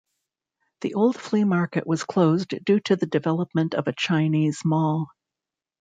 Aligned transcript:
The 0.79 0.95
old 0.95 1.15
flea 1.15 1.43
market 1.43 1.85
was 1.85 2.03
closed 2.05 2.55
due 2.65 2.79
to 2.85 2.95
the 2.95 3.05
development 3.05 3.75
of 3.75 3.87
a 3.87 3.93
Chinese 3.93 4.63
mall. 4.65 5.11